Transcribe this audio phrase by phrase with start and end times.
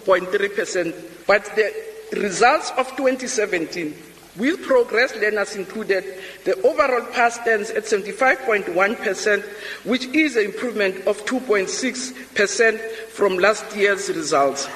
[0.06, 0.94] 0.3%.
[1.26, 1.68] But the
[2.16, 4.07] results of 2017
[4.38, 6.04] with progress learners included,
[6.44, 9.42] the overall pass stands at 75.1%,
[9.84, 12.80] which is an improvement of 2.6%
[13.10, 14.68] from last year's results,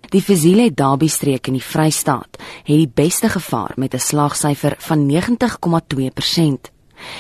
[0.09, 5.07] Die Fezile Derby streek in die Vrystaat het die beste gevaar met 'n slaagsyfer van
[5.07, 6.73] 90,2%.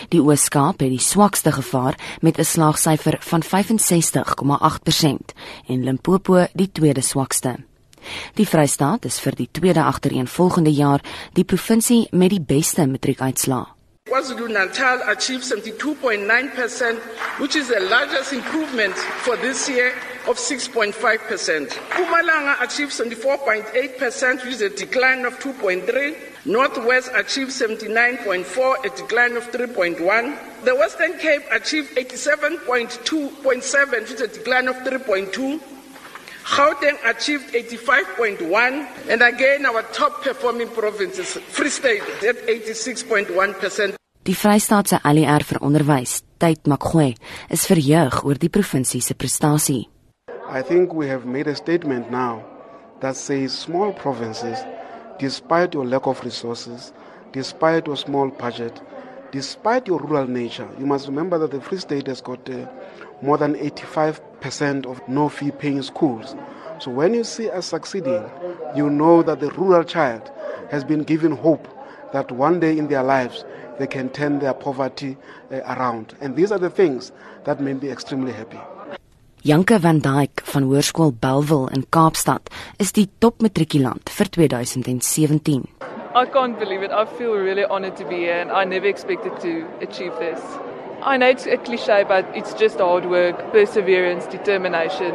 [0.08, 5.32] Die Oos-Kaap het die swakste gevaar met 'n slaagsyfer van 65,8%
[5.66, 7.56] en Limpopo die tweede swakste.
[8.34, 11.00] Die Vrystaat is vir die tweede agtereenvolgende jaar
[11.32, 13.66] die provinsie met die beste matriekuitslae.
[14.08, 16.98] KwaZulu-Natal achieved 72.9%,
[17.38, 19.92] which is the largest improvement for this year
[20.26, 20.94] of 6.5%.
[21.90, 26.16] Mpumalanga achieved 74.8%, which is a decline of 2.3.
[26.48, 30.64] Northwest achieved 79.4, a decline of 3.1.
[30.64, 35.60] The Western Cape achieved 87.2.7, which is a decline of 3.2.
[36.48, 43.94] Gauteng achieved 85.1 and again our top performing province is Free State at 86.1%.
[44.24, 47.12] Die Vrystaat se ALR vir onderwys, Tyd Makgoe,
[47.52, 49.84] is verheug oor die provinsie se prestasie.
[50.48, 52.42] I think we have made a statement now
[53.00, 54.56] that says small provinces
[55.18, 56.92] despite your lack of resources,
[57.32, 58.80] despite your small budget,
[59.32, 62.66] despite your rural nature, you must remember that the Free State has got uh,
[63.22, 66.34] more than 85% of no fee paying schools.
[66.78, 68.24] So when you see us succeeding,
[68.76, 70.30] you know that the rural child
[70.70, 71.66] has been given hope
[72.12, 73.44] that one day in their lives
[73.78, 75.16] they can turn their poverty
[75.52, 76.14] uh, around.
[76.20, 77.12] And these are the things
[77.44, 78.58] that make me extremely happy.
[79.42, 82.50] Janke van Dijk van Hoërskool Belwel in Kaapstad
[82.82, 85.62] is die topmatrikulant vir 2017.
[86.14, 86.90] I can't believe it.
[86.90, 90.42] I feel really honored to be here and I never expected to achieve this.
[91.02, 95.14] I know it's a cliche but it's just hard work, perseverance, determination,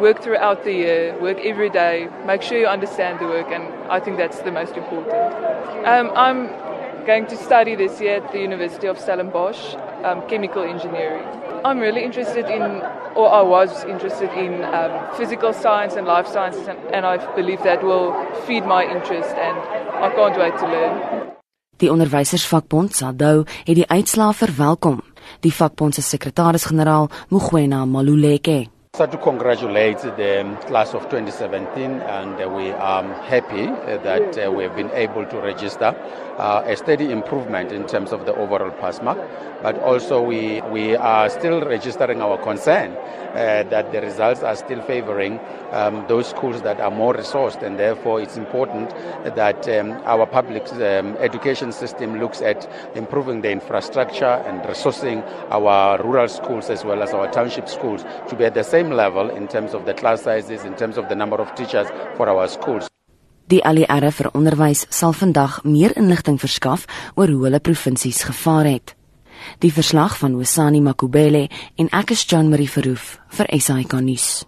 [0.00, 3.98] work throughout the year, work every day, make sure you understand the work and I
[3.98, 5.18] think that's the most important.
[5.84, 6.46] Um, I'm
[7.06, 9.74] going to study this year at the University of Stellenbosch,
[10.04, 11.26] um, chemical engineering.
[11.66, 12.62] I'm really interested in,
[13.16, 17.62] or I was interested in, um, physical science and life sciences, and, and I believe
[17.62, 18.12] that will
[18.46, 19.56] feed my interest, and
[20.04, 20.94] I can't wait to learn.
[21.76, 25.00] Die onderwysersvakbond SADU het die uitslae verwelkom.
[25.40, 32.70] Die vakbond se sekretaris-generaal, Mogwena Maluleke, So to congratulate the class of 2017 and we
[32.70, 35.96] are happy that uh, we have been able to register
[36.38, 39.18] uh, a steady improvement in terms of the overall pass mark.
[39.62, 44.80] But also we, we are still registering our concern uh, that the results are still
[44.82, 45.40] favoring
[45.72, 48.90] um, those schools that are more resourced and therefore it's important
[49.34, 56.00] that um, our public um, education system looks at improving the infrastructure and resourcing our
[56.00, 59.46] rural schools as well as our township schools to be at the same level in
[59.46, 61.86] terms of the class sizes in terms of the number of teachers
[62.16, 62.88] for our schools
[63.46, 68.94] Die ALR vir onderwys sal vandag meer inligting verskaf oor hoe hulle provinsies gevaar het.
[69.60, 74.46] Die verslag van Wesani Makubele en ek is Jean Marie Verhoef vir SAK nuus.